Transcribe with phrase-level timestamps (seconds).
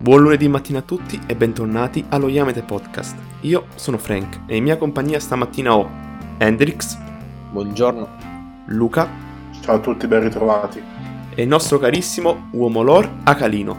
[0.00, 3.16] Buon lunedì mattina a tutti e bentornati allo Yamete Podcast.
[3.40, 5.90] Io sono Frank e in mia compagnia stamattina ho
[6.38, 6.96] Hendrix.
[7.50, 8.08] Buongiorno.
[8.66, 9.08] Luca.
[9.60, 10.80] Ciao a tutti, ben ritrovati.
[11.34, 13.76] E il nostro carissimo uomo lore Acalino.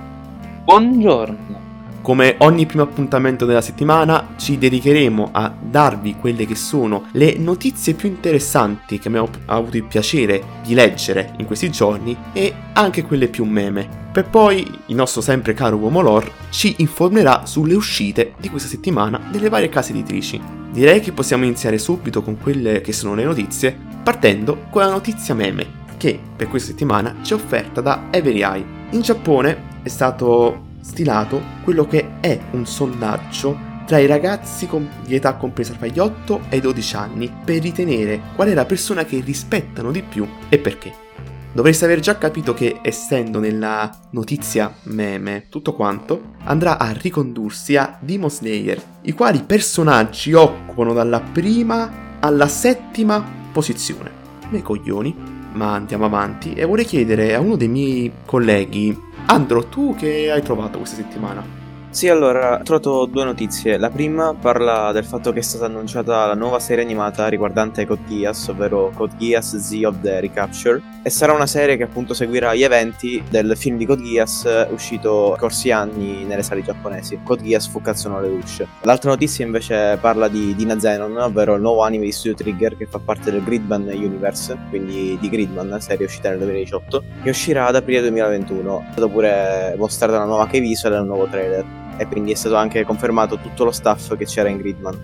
[0.66, 1.69] Buongiorno.
[2.02, 7.94] Come ogni primo appuntamento della settimana ci dedicheremo a darvi quelle che sono le notizie
[7.94, 13.28] più interessanti che abbiamo avuto il piacere di leggere in questi giorni e anche quelle
[13.28, 14.08] più meme.
[14.12, 19.20] Per poi il nostro sempre caro uomo lore ci informerà sulle uscite di questa settimana
[19.30, 20.42] delle varie case editrici.
[20.72, 25.36] Direi che possiamo iniziare subito con quelle che sono le notizie, partendo con la notizia
[25.36, 25.66] meme,
[25.98, 28.66] che per questa settimana ci è offerta da Every Eye.
[28.92, 34.70] In Giappone è stato stilato quello che è un sondaggio tra i ragazzi
[35.06, 38.66] di età compresa tra gli 8 e i 12 anni per ritenere qual è la
[38.66, 41.08] persona che rispettano di più e perché.
[41.52, 47.98] Dovreste aver già capito che, essendo nella notizia meme tutto quanto, andrà a ricondursi a
[48.00, 54.12] Demon Slayer, i quali personaggi occupano dalla prima alla settima posizione.
[54.50, 59.96] Me coglioni, ma andiamo avanti e vorrei chiedere a uno dei miei colleghi Andro, tu
[59.96, 61.59] che hai trovato questa settimana?
[61.92, 63.80] Sì, allora, ho trovato due notizie.
[63.80, 68.04] La prima parla del fatto che è stata annunciata la nuova serie animata riguardante Code
[68.08, 72.54] Geass, ovvero Code Geass Z of the Recapture, e sarà una serie che appunto seguirà
[72.54, 77.22] gli eventi del film di Code Geass uscito corsi anni nelle sale giapponesi.
[77.24, 78.64] Code Geass Fukazuno Lelouch.
[78.84, 82.86] L'altra notizia invece parla di Dina Zenon, ovvero il nuovo anime di Studio Trigger che
[82.86, 87.76] fa parte del Gridman Universe, quindi di Gridman, serie uscita nel 2018, che uscirà ad
[87.76, 88.80] aprile 2021.
[88.90, 92.36] È stata pure mostrata una nuova key visual e un nuovo trailer e quindi è
[92.36, 94.98] stato anche confermato tutto lo staff che c'era in Gridman.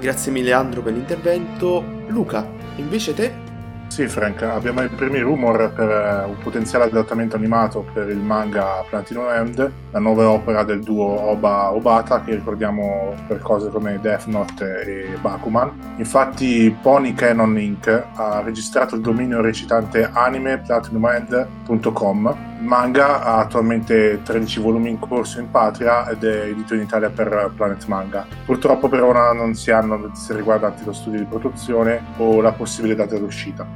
[0.00, 1.82] Grazie mille Andro per l'intervento.
[2.08, 2.44] Luca,
[2.76, 3.46] invece te?
[3.88, 8.84] Sì, Frank, abbiamo i primi rumor per eh, un potenziale adattamento animato per il manga
[8.88, 14.82] Platino End, la nuova opera del duo Oba-Obata che ricordiamo per cose come Death Note
[14.82, 15.94] e Bakuman.
[15.96, 18.04] Infatti Pony Canon Inc.
[18.14, 22.47] ha registrato il dominio recitante anime-platinumend.com.
[22.58, 27.52] manga ha attualmente 13 volumi in corso in patria ed è edito in Italia per
[27.54, 28.26] Planet Manga.
[28.44, 32.94] Purtroppo per ora non si hanno notizie riguardanti lo studio di produzione o la possibile
[32.94, 33.66] data d'uscita.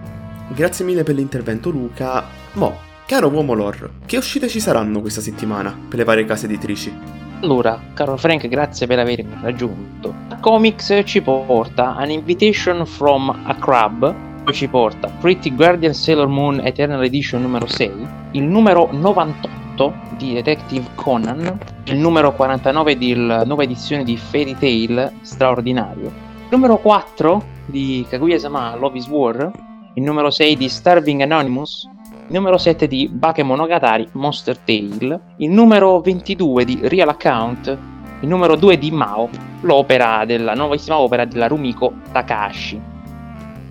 [0.49, 2.25] Grazie mille per l'intervento Luca.
[2.55, 2.77] Mo,
[3.07, 7.21] caro uomo lore, che uscite ci saranno questa settimana per le varie case editrici?
[7.43, 10.15] Allora, caro Frank, grazie per avermi raggiunto.
[10.41, 14.15] Comics ci porta An Invitation from a Crab,
[14.53, 17.91] ci porta Pretty Guardian Sailor Moon Eternal Edition numero 6,
[18.33, 25.13] il numero 98 di Detective Conan, il numero 49 di nuova edizione di Fairy Tail
[25.23, 29.51] straordinario, il numero 4 di Kaguya-sama Love is War,
[29.95, 31.89] il numero 6 di Starving Anonymous,
[32.29, 37.79] il numero 7 di Bakemonogatari Monster Tale, il numero 22 di Real Account,
[38.21, 39.29] il numero 2 di Mao,
[39.63, 42.92] l'opera della nuovissima opera della Rumiko Takahashi.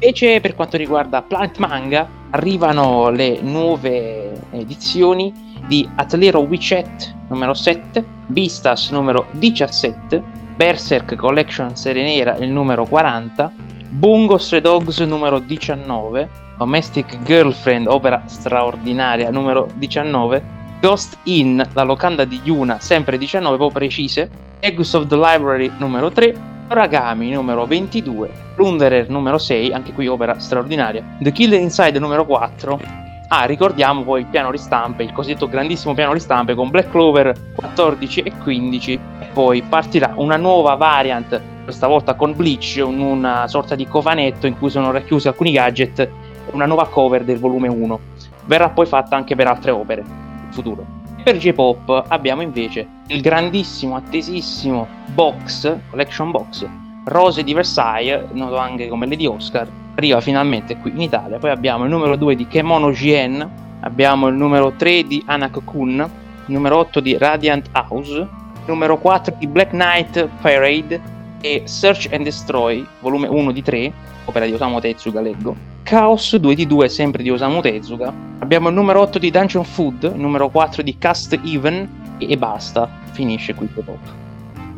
[0.03, 5.31] Invece per quanto riguarda Plant Manga arrivano le nuove edizioni
[5.67, 10.23] di Atelier Witchet numero 7, Vistas numero 17,
[10.55, 13.53] Berserk Collection Serie Nera il numero 40,
[13.89, 20.43] Bungo Stray Dogs numero 19, Domestic Girlfriend, opera straordinaria numero 19,
[20.81, 24.31] Ghost Inn, la locanda di Yuna, sempre 19, poi precise,
[24.61, 26.35] Eggs of the Library numero 3,
[26.71, 32.79] Oragami numero 22, Plunderer numero 6, anche qui opera straordinaria, The Killer Inside numero 4,
[33.27, 38.21] Ah, ricordiamo poi il piano ristampe, il cosiddetto grandissimo piano ristampe con Black Clover 14
[38.21, 43.87] e 15 e poi partirà una nuova variant questa volta con Bleach, una sorta di
[43.87, 46.09] covanetto in cui sono racchiusi alcuni gadget,
[46.51, 47.99] una nuova cover del volume 1.
[48.45, 51.00] Verrà poi fatta anche per altre opere in futuro.
[51.23, 56.67] Per J-Pop abbiamo invece il grandissimo, attesissimo box, collection box,
[57.05, 61.37] Rose di Versailles, noto anche come Lady Oscar, arriva finalmente qui in Italia.
[61.37, 63.47] Poi abbiamo il numero 2 di Kemono Jien,
[63.81, 66.09] abbiamo il numero 3 di Anak Kun,
[66.47, 68.27] il numero 8 di Radiant House, il
[68.65, 70.99] numero 4 di Black Knight Parade,
[71.39, 73.93] e Search and Destroy, volume 1 di 3,
[74.25, 75.70] opera di Osamu Tezuka, leggo.
[75.91, 78.13] Chaos 2 di 2, sempre di Osamu Tezuka.
[78.39, 82.89] Abbiamo il numero 8 di Dungeon Food, il numero 4 di Cast Even e, basta,
[83.11, 83.99] finisce qui il top.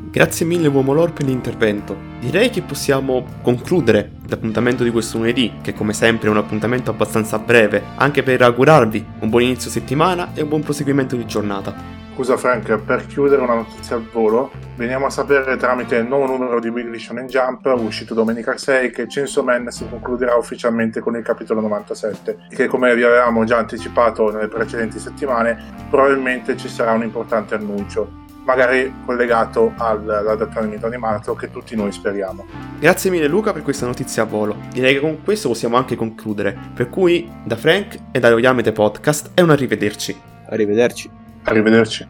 [0.09, 1.95] Grazie mille Uomo Lore per l'intervento.
[2.19, 7.37] Direi che possiamo concludere l'appuntamento di questo lunedì, che come sempre è un appuntamento abbastanza
[7.37, 12.02] breve, anche per augurarvi un buon inizio settimana e un buon proseguimento di giornata.
[12.13, 16.59] Scusa Frank, per chiudere una notizia al volo, veniamo a sapere tramite il nuovo numero
[16.59, 21.23] di Weekly Shonen Jump, uscito domenica 6, che Chainsaw Man si concluderà ufficialmente con il
[21.23, 25.57] capitolo 97 e che come vi avevamo già anticipato nelle precedenti settimane,
[25.89, 32.45] probabilmente ci sarà un importante annuncio magari collegato all'adattamento animato che tutti noi speriamo.
[32.77, 34.57] Grazie mille Luca per questa notizia a volo.
[34.71, 36.55] Direi che con questo possiamo anche concludere.
[36.75, 40.15] Per cui da Frank e da Yamete Podcast è un arrivederci.
[40.49, 41.22] Arrivederci.
[41.43, 42.07] Arrivederci.